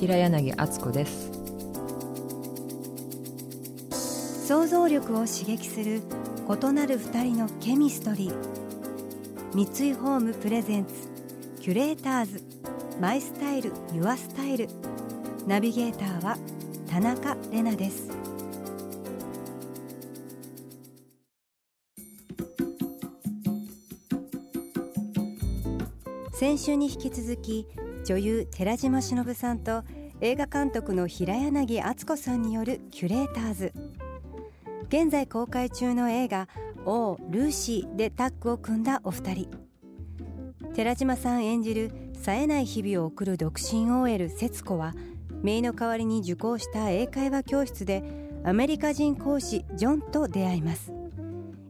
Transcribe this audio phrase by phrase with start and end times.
[0.00, 1.30] 平柳敦子です。
[4.46, 6.00] 想像力を刺激する
[6.48, 8.34] 異なる二人のケミストリー。
[9.52, 10.92] 三井ホームプレゼンツ
[11.60, 12.42] キュレーターズ。
[12.98, 14.68] マイスタイルユアスタイル。
[15.46, 16.38] ナビゲーターは
[16.88, 18.08] 田中れなです。
[26.32, 27.66] 先週に引き続き
[28.04, 29.82] 女優寺島しのぶさんと
[30.20, 33.72] 映画監督の平柳敦子さんによるキュレーターズ。
[34.88, 36.48] 現在公開中の映画
[36.86, 39.50] 「オー・ルーシー」でタッグを組んだお二人。
[40.74, 44.94] 寺島さん演じる冴えない日々を送る独身 OL 節子は
[45.42, 48.02] 姪の代わりに受講した英会話教室で
[48.44, 50.92] アメリカ人講師ジョンと出会います。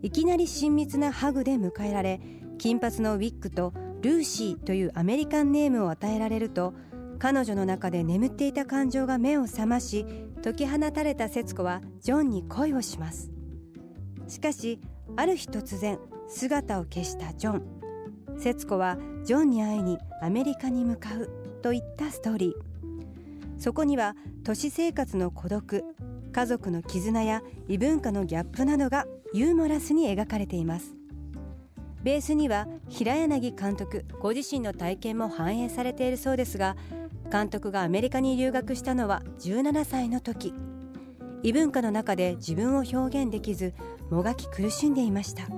[0.02, 2.20] いきなり親密なハグで迎えられ
[2.58, 6.74] 金髪のウィッグとルーシーというアメリカンネームを与えられると
[7.18, 10.06] 彼女の中で眠っていた感情が目を覚まし
[10.42, 13.30] 解き放たれた節子はジョンに恋をします。
[14.26, 14.80] しかし
[15.16, 17.62] ある日突然姿を消したジョン。
[18.38, 21.28] 節子はジョンに会いにアメリカに向かう
[21.60, 23.60] といったストーリー。
[23.60, 25.84] そこには都市生活の孤独
[26.32, 30.99] 家族の絆や異文化のギャップなどがユーモラスに描かれています。
[32.02, 36.76] ベースには平柳監督ご自身の体験も反映されているそうですが
[37.30, 40.54] 監督がアメリカに留学したのは17歳の時。
[41.42, 43.72] 異文化の中で自分を表現できず
[44.10, 45.48] もがき苦しんでいました。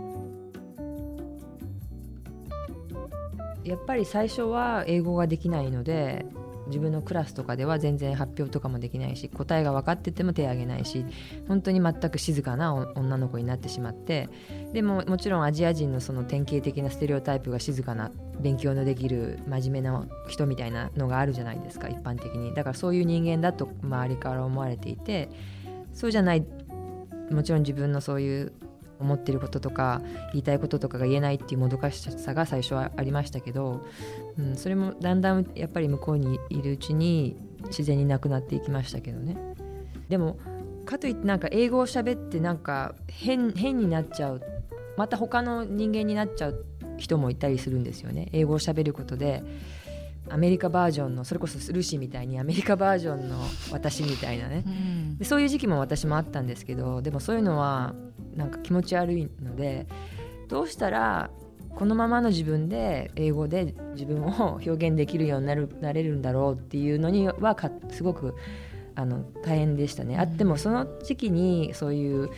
[3.64, 6.26] やっぱり最初は英語ができないので
[6.72, 11.04] 自分のクラスとかでは全然発表とかもできないし答えが分かってても手を挙げないし
[11.46, 14.30] 本当に全く静かな女の子になってしまって
[14.72, 18.10] でももちろんアジア人のその典型的なステレオタイプが静かな
[18.40, 22.54] 勉強のできる真面目な人みたいなのがあるじゃないですか一般的に。
[22.54, 25.28] だからそういう人間だと周りから思われていて
[25.92, 26.44] そうじゃない
[27.30, 28.52] もちろん自分のそういう
[29.02, 30.00] 思ってることとか
[30.32, 33.84] 言いたいこととかが言えないっていうもどかしさが最初はありましたけど、
[34.38, 37.36] うん、それもだんだんやっぱり向こうにいるうちに
[37.66, 39.36] 自然になくなっていきましたけどね。
[40.08, 40.38] でも
[40.84, 44.42] かといってなんか英語を喋ってなんか変変になっちゃう
[44.96, 46.64] また他の人間になっちゃう
[46.98, 48.28] 人もいたりするんですよね。
[48.32, 49.42] 英語を喋ることで。
[50.28, 53.36] アメリカバージョンのそれこそルーシーみたいにアメリカバージョンの
[53.70, 57.94] 私みたいなね、うん、でそういう時期も私もあったんですけどでもそういうのは
[58.34, 59.86] なんか気持ち悪いので
[60.48, 61.30] どうしたら
[61.74, 68.34] このままの自分で英語で自分を表現できるようになる なれるんだろうっていうのにはかすごく
[68.94, 70.18] あの大変でしたね。
[70.18, 72.30] あってもその時期にそういう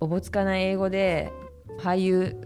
[0.00, 1.32] おぼつかない英語で
[1.78, 2.36] 俳優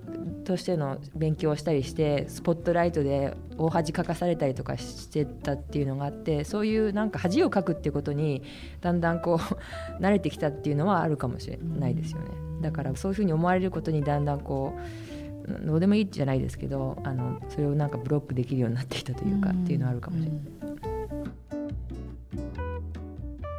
[0.44, 8.42] としての勉強をしたりしてスポットライトで大恥かかされたりとかしてたっていうのがあってそういうなんか恥をかくっていうことに
[8.80, 9.38] だんだんこう
[10.02, 12.26] 慣れてきたっていうのはあるかもしれないですよね。
[12.60, 14.74] だからそういうふうに思われることにだんだんこ
[15.62, 20.63] うどうでもいいじゃないですけどあのそれをなんかブロックできるようになってきたというかっていうのはあるかもしれない。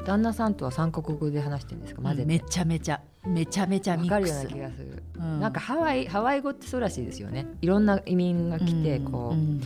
[0.05, 2.01] 旦那さんとは三国語で話してるんですか？
[2.01, 2.27] 混ぜて。
[2.27, 4.09] めちゃめちゃめちゃめちゃミックス。
[4.09, 7.47] かるような気がする、うん、なんかハワイハワイ語ってそうらしいですよね。
[7.61, 9.61] いろんな移民が来てこう、うん、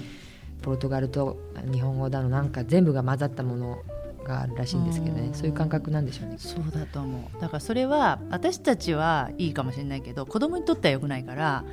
[0.61, 1.37] ポルトガルと
[1.71, 3.77] 日本語だのなんか全部が混ざったもの
[4.23, 5.31] があるらしいんですけどね。
[5.33, 6.35] そういう感覚なんでしょうね。
[6.37, 7.41] そうだと思う。
[7.41, 11.63] だからそれは私たちはいいかもしれないけど子供にとってはよくないから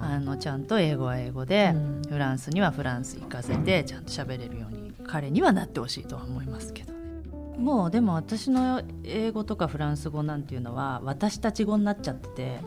[0.00, 1.74] あのちゃんと英語は英語で、
[2.08, 6.92] フランスにはフランス行かせてちゃんと喋れるように彼にはなってほしいとは思いますけど
[7.58, 12.60] もうでも私の英語とかフランス語なんていうのは私たち語になっちゃってて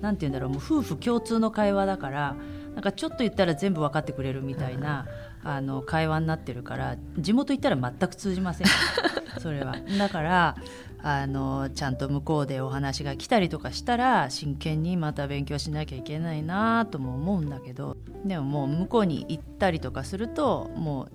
[0.00, 2.36] なんて言うんだろうもう夫婦共通の会話だから
[2.74, 5.06] なんかちょっと言ったら全部分かってくれるみたいな、
[5.42, 8.66] あの会話になってるから地元行ったら全く通じません
[9.40, 9.76] それは。
[9.98, 10.56] だから
[11.02, 21.10] あのちゃんと向こうでお話が来たりとかしたら真剣にまた勉強しなきゃいけないなとも思うんだけどでももう向こうに行ったりとかするともう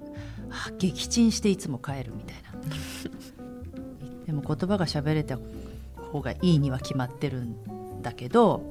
[0.79, 2.45] 撃沈していつも帰るみたいな。
[4.25, 5.37] でも言葉が喋れた
[6.11, 8.63] 方がいいには決まってるんだけど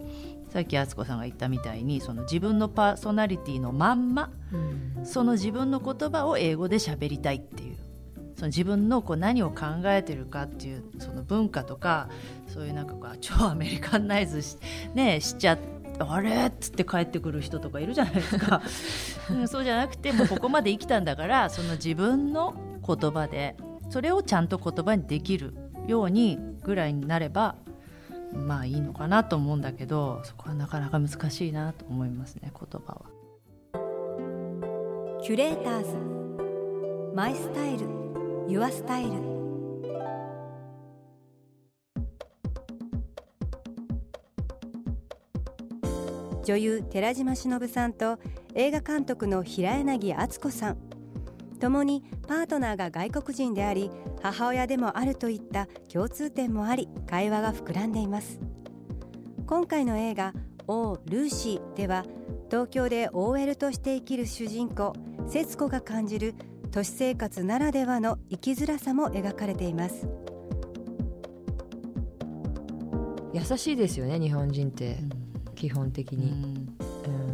[0.55, 7.77] さっき敦子さんが言ったみたいにその自分のパーソナリティのまんま、うん、その自分の言葉を英語で喋りたいっていう。
[8.35, 12.09] そその自分のこう何を考えてるかっていうその文化とか
[12.49, 14.57] そういうなんかこう超アメリカンナイズし,、
[14.93, 15.57] ね、しちゃ
[16.01, 18.61] あれっつって帰ってくる人とかいるじゃないですか、
[19.31, 22.55] うん、そうじゃなくてもうここまで生きたんだからその自分の
[22.85, 23.57] 言葉で
[23.91, 25.55] それをちゃんと言葉にできる
[25.87, 27.57] ようにぐらいになれば
[28.33, 33.03] まあいいのかなと思うんだけどそこはなかなか難しいなと思いますね言葉は。
[35.23, 35.97] キュレーターズ。
[37.15, 37.87] My style。Your
[38.47, 39.13] style。
[46.45, 48.19] 女優寺島しのぶさんと
[48.55, 50.94] 映画監督の平柳敦子さん。
[51.65, 53.91] 共にパートナーが外国人であり
[54.21, 58.39] 母親でもあるといった共通点もあり会話が膨らんでいます。
[59.47, 60.35] 今回の映画
[60.69, 62.05] 「オー・ルーシー」では
[62.51, 64.93] 東京で OL として生きる主人公
[65.27, 66.35] 節子が感じる
[66.71, 70.07] 都市生活ならではの生きづらさも描かれています。
[73.33, 74.99] 優しいですよね日本人って、
[75.55, 76.69] 基本的に、
[77.07, 77.34] うん、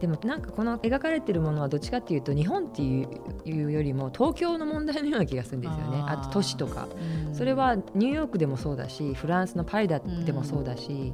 [0.00, 3.06] でもなんかこの描かれてるものはどっちかっていうと日本ってい
[3.46, 6.02] うよりも東京の問題のような気がするんですよね。
[6.06, 6.86] あと都市とか、
[7.32, 11.12] それはニューヨークでもそうだしフランスのパリだってもそうだし、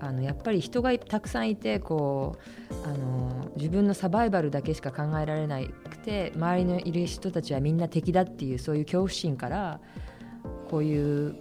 [0.00, 2.36] あのやっぱり人がたくさんいてこ
[2.70, 9.80] うあの自分のサバイバルだけしか考えられなくて周りのいる人たちはみんな敵だっていうそういう恐怖心から
[10.68, 11.36] こういう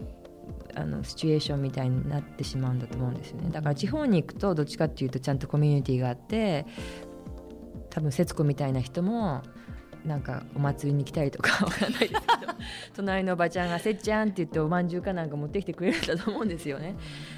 [0.76, 3.50] あのシチュエーションみたいになってしまうんだと思うんですよね。
[3.52, 6.66] だから地方に行くとどっちかっていうとちゃんとコミュニティがあって
[7.90, 9.42] 多分節子みたいな人も
[10.06, 12.22] なんかお祭りに来たりとかわからないですけど
[12.96, 16.96] 隣のおばちゃんが「せっちゃん」って言っておまんじゅうかなんか持ってきてくれるんだと思うんですよね。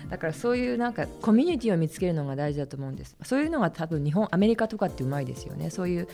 [0.10, 3.16] だからそういうなんかコミュニティを見つけるのが大事だと思うんです。
[3.24, 5.70] そういうのが多分日本アメリカとかってうまいですよね。
[5.70, 6.08] そういう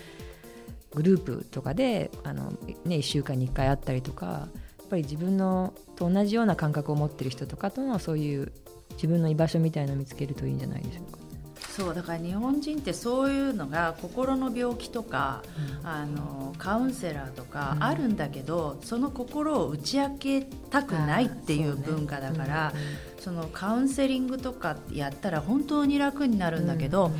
[0.93, 2.51] グループとかであの、
[2.85, 4.47] ね、1週間に1回会ったりとかや
[4.83, 8.51] っぱり自分のと同じような感覚を持ってる人とかとのそういう
[8.95, 11.23] 自分の居場所みたいのを見つけるといいんじゃないでしょうか。
[11.69, 15.41] そうだから日本人ってそういうのが心の病気とか、
[15.81, 22.73] うん、あのカウンセラーとかあるんだけど、うん、その心を打ち明けたくないっていう文化だから、
[23.19, 27.11] そのカウンセリングとかやったら本当に楽になるんだけど、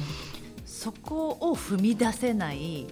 [0.68, 2.86] そこを踏み出せない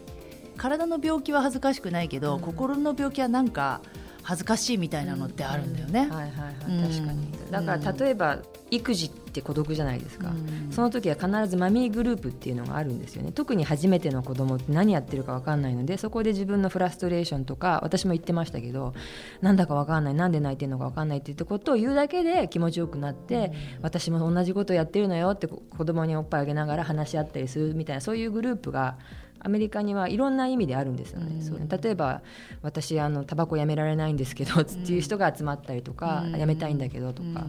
[0.57, 3.81] 体の病気は恥ずかしくないけど、心の病気はなんか
[4.23, 6.01] 恥ずかしいみたいなのってあるんだよね。
[6.01, 7.27] はいはいはい、確かに。
[7.49, 8.39] だから例えば
[8.69, 13.31] 育児って孤独じゃないですか、うん、その時は必ずマミーグループっていうのがあるんですよね。
[13.31, 18.93] 特に初めての子供って何やってるか分かんないのでそこで自分のフラストレーションとか私も言ってましたけど
[19.41, 28.97] なんだか分かんないなんで泣いてるのか分かんないっていうことを言うだけで気持ちよくなって、うん、私も同じことやってるのよって子供におっぱいあげながら話し合ったりするみたいなそういうグループが
[29.43, 32.21] アメリカにはいろんな意味であるんですよね、うん、例えば
[32.61, 37.47] 私あのタバコやめられないんですけど、っていう人が集まったりとか、やめたいんだけどとか、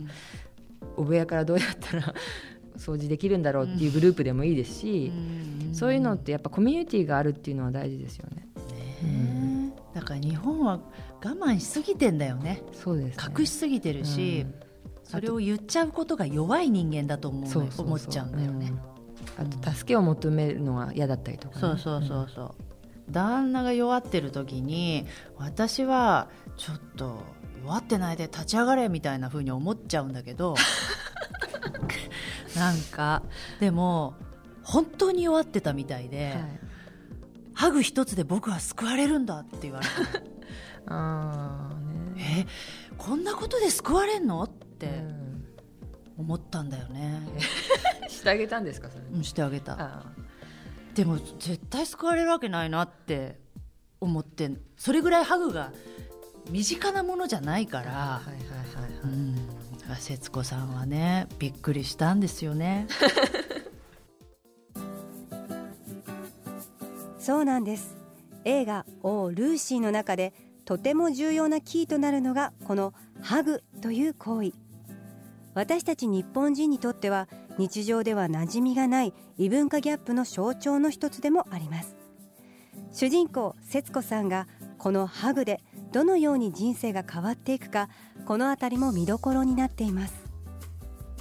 [0.96, 2.14] お部屋からどうやったら
[2.76, 5.12] 掃除できるんだろうっていうグループでもいいですし、
[5.72, 8.48] そういうのってやっぱコミュニティがあるっていうのは大事ですよね。
[9.02, 10.80] ねだから日本は
[11.22, 12.62] 我慢しすぎてんだよね。
[12.72, 14.54] そうです、ね、隠しすぎてるし、うん、
[15.04, 18.72] それを言っちゃうことが弱い人間だと思う思っちゃうんだよね。
[19.38, 22.54] あと助けを求めるのが嫌だったりとか、ね、そうそうそうそう、
[23.06, 27.22] うん、旦那が弱ってる時に私はちょっと
[27.62, 30.56] 弱ってないで立ち上がれみたいな風に思っちゃうんだけど
[32.56, 33.22] なんか
[33.60, 34.14] でも
[34.62, 36.60] 本当に弱ってたみたいで、はい、
[37.54, 39.92] ハグ一つで僕は救われるんだって言われた。
[40.94, 41.70] あ、
[42.14, 44.42] ね、えこんなことで救われんの？
[44.42, 45.04] って
[46.16, 47.20] 思ったんだよね、
[48.12, 50.04] してあげたんですかそれ、うん、してあげた。
[50.94, 53.38] でも絶対救われるわけないなって
[54.00, 55.72] 思ってそれぐらいハグが
[56.50, 58.44] 身近なものじゃないから、はいはい
[58.76, 58.92] はいはい。
[59.04, 59.36] うん、
[59.96, 62.86] 節子さんはねびっくりしたんですよね。
[67.18, 67.96] そうなんです。
[68.44, 74.52] 映画「オー・ルーシー」の中でとても重要なキーとなるのがこのハグという行為。
[75.54, 77.28] 私たち日本人にとっては
[77.58, 81.96] 日常では馴染みがない異文化ギャップの象徴の一つでもあります。
[82.92, 84.46] 主人公節子さんが
[84.78, 85.60] このハグで
[85.92, 87.88] どのように人生が変わっていくか
[88.26, 90.14] この辺りも見どころになっています。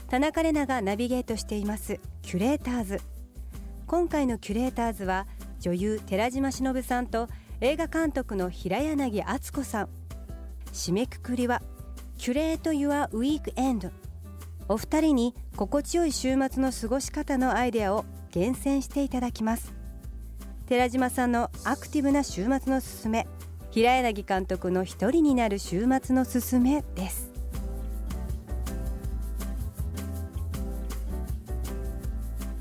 [0.09, 3.01] 田中玲奈がナビゲートしていますキュレーターズ。
[3.88, 5.27] 今回のキュレーターズは
[5.59, 7.27] 女優寺島しのぶさんと
[7.61, 9.89] 映画監督の平柳敦子さん。
[10.73, 11.61] 締めくくりは
[12.17, 13.91] キュレート・ユア・ウィークエンド。
[14.71, 19.73] お二人に心地よい週末の過ごし方のアイデアを厳選していただきます。
[20.65, 23.27] 寺島さんのアクティブな週末のすすめ
[23.71, 27.29] 平柳監督の一人になる週末のすすめです。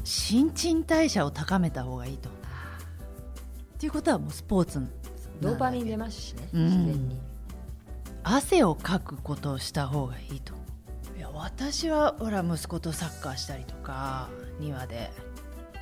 [0.03, 2.29] 新陳代謝を高めた方がいいと。
[2.29, 2.33] っ
[3.79, 4.85] ていうことはもうスポーツ
[5.41, 6.65] ドーパミン出ますしね、うん。
[6.65, 7.21] 自然に。
[8.25, 10.60] 汗をかくことをした方がいいと
[11.21, 15.11] いや私はほら息子とサッカーしたりとか庭で。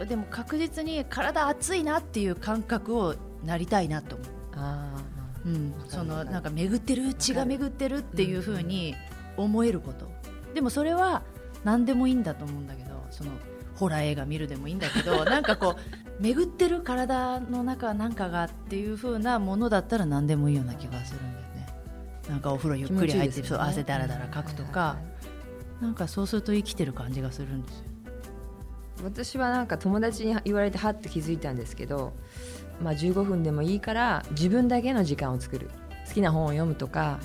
[0.09, 3.15] でも確実に体熱いなっていう感覚を
[3.45, 4.97] なりたいなと思う、あ
[5.45, 5.75] うん。
[5.89, 8.97] そのなんか巡ってる血が巡ってるっていうふうに
[9.37, 10.09] 思えること、
[10.55, 11.23] でもそれは
[11.65, 13.31] 何でもいいんだと思うんだけどその
[13.77, 21.67] ホラー映画見るでもいいんだけど なんかこう巡ってる体の中なんかがっていうふうなものだったら何でもいいような気がするんだよね。
[22.29, 24.97] なんかお風呂ゆっくり入って、そう汗だらだらかくとか、
[25.81, 27.85] なんかそうすると生きてる感じがするんですよ。
[29.05, 32.15] 私はなんか友達に言われてはって気づいたんですけど、
[32.83, 35.71] まあ、15分でもいいから自分だけの時間を作る。
[36.09, 37.21] 好きな本を読むとか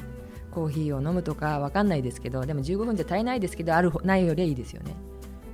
[0.52, 4.96] コーヒーを飲むとかわかんないですけどでも15分じゃ足りないですけどあるないよりはいいですよね。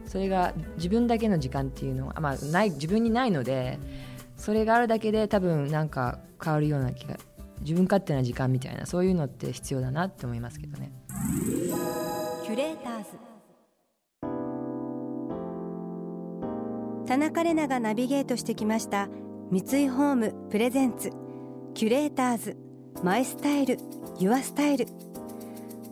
[0.05, 3.79] それが自分だけの時間っていうのは、まあ、ない自分にないので
[4.35, 7.17] それがあるだけで多分なんか変わるような気が
[7.61, 10.91] 自分勝手な時間みたいなそういうのって必要だなって思いますけどね。
[12.49, 13.09] キュレーターズ。
[17.07, 19.07] 田中れながナビゲートしてきました
[19.51, 21.11] 三井ホームプレゼンツ。
[21.75, 22.57] キュレーターズ。
[23.03, 23.77] マイスタイル。
[24.17, 24.87] ユアスタイル。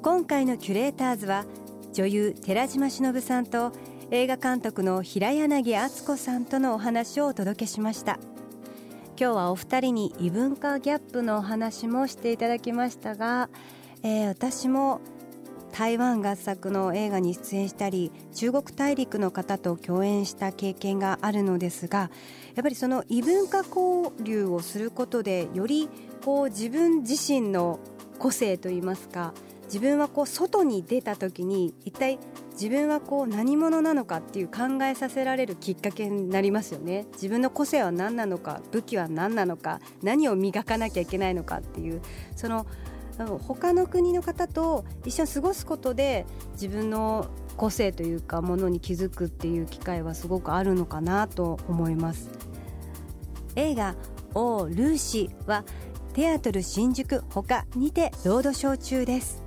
[0.02, 1.46] 今回のキュレーターズは
[1.94, 3.72] 女優寺島しのぶさんと
[4.10, 8.18] 映画監督の平柳敦子さんとのお話をお届けしました。
[9.16, 13.48] 今日はお二人に異文化ギャップのお話もしていただきましたが、
[14.02, 15.02] えー私も
[15.78, 22.10] 台湾合作の映画に出演したり中国大陸の方と共演した経験があるのですが
[22.56, 25.88] やっぱりその異文化交流をすることでより
[26.26, 27.80] こう自分自身の
[28.18, 32.18] 個性といいますか自分はこう外に出た時に一体
[32.54, 37.06] 自分はこう何者なのかっていう考えさせられるきっかけになりますよね。
[37.14, 42.02] 自分の個性は何なのか武器は何なのか何を磨かなきゃいけないのかっていう
[42.36, 42.66] その
[43.26, 52.30] 他の国の方と一緒に過ごすことで自分の個性というかものに気づくっていう機会はすごくあるのかなと思います。
[53.56, 53.96] 映画
[54.36, 55.64] 「オー・ルーシー」は
[56.14, 59.42] テアトル新宿ほかにてロードショー中です。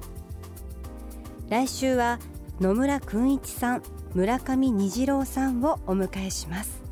[1.48, 2.18] 来週は
[2.60, 3.82] 野村君一さん
[4.14, 6.82] 村上虹郎さんをお迎えします。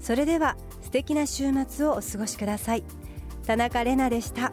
[0.00, 2.84] それでは素敵な週末をお過ごしください。
[3.44, 4.52] 田中れなでした。